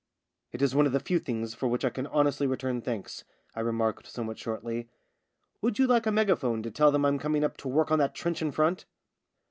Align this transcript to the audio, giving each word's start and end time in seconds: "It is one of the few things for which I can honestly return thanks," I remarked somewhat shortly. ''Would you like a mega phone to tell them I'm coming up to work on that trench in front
"It 0.51 0.63
is 0.63 0.73
one 0.73 0.87
of 0.87 0.93
the 0.93 0.99
few 0.99 1.19
things 1.19 1.53
for 1.53 1.67
which 1.67 1.85
I 1.85 1.91
can 1.91 2.07
honestly 2.07 2.47
return 2.47 2.81
thanks," 2.81 3.23
I 3.55 3.59
remarked 3.59 4.07
somewhat 4.07 4.39
shortly. 4.39 4.89
''Would 5.61 5.77
you 5.77 5.85
like 5.85 6.07
a 6.07 6.11
mega 6.11 6.35
phone 6.35 6.63
to 6.63 6.71
tell 6.71 6.91
them 6.91 7.05
I'm 7.05 7.19
coming 7.19 7.43
up 7.43 7.55
to 7.57 7.67
work 7.67 7.91
on 7.91 7.99
that 7.99 8.15
trench 8.15 8.41
in 8.41 8.51
front 8.51 8.85